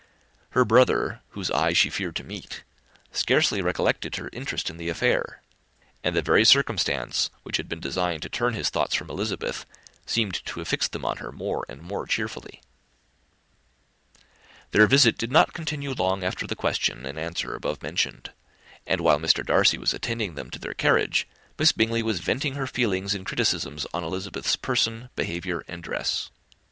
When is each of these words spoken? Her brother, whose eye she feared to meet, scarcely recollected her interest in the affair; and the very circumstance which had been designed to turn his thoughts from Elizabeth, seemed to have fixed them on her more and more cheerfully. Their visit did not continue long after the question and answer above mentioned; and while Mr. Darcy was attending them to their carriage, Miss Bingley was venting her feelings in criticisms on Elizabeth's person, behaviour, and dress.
Her 0.57 0.65
brother, 0.65 1.21
whose 1.33 1.51
eye 1.51 1.73
she 1.73 1.91
feared 1.91 2.15
to 2.15 2.23
meet, 2.23 2.63
scarcely 3.11 3.61
recollected 3.61 4.15
her 4.15 4.31
interest 4.33 4.71
in 4.71 4.77
the 4.77 4.89
affair; 4.89 5.43
and 6.03 6.15
the 6.15 6.23
very 6.23 6.43
circumstance 6.43 7.29
which 7.43 7.57
had 7.57 7.69
been 7.69 7.79
designed 7.79 8.23
to 8.23 8.27
turn 8.29 8.55
his 8.55 8.71
thoughts 8.71 8.95
from 8.95 9.11
Elizabeth, 9.11 9.63
seemed 10.07 10.43
to 10.43 10.57
have 10.59 10.67
fixed 10.67 10.91
them 10.93 11.05
on 11.05 11.17
her 11.17 11.31
more 11.31 11.67
and 11.69 11.83
more 11.83 12.07
cheerfully. 12.07 12.63
Their 14.71 14.87
visit 14.87 15.19
did 15.19 15.31
not 15.31 15.53
continue 15.53 15.93
long 15.93 16.23
after 16.23 16.47
the 16.47 16.55
question 16.55 17.05
and 17.05 17.19
answer 17.19 17.53
above 17.53 17.83
mentioned; 17.83 18.31
and 18.87 19.01
while 19.01 19.19
Mr. 19.19 19.45
Darcy 19.45 19.77
was 19.77 19.93
attending 19.93 20.33
them 20.33 20.49
to 20.49 20.57
their 20.57 20.73
carriage, 20.73 21.27
Miss 21.59 21.71
Bingley 21.71 22.01
was 22.01 22.21
venting 22.21 22.55
her 22.55 22.65
feelings 22.65 23.13
in 23.13 23.23
criticisms 23.23 23.85
on 23.93 24.03
Elizabeth's 24.03 24.55
person, 24.55 25.11
behaviour, 25.15 25.63
and 25.67 25.83
dress. 25.83 26.31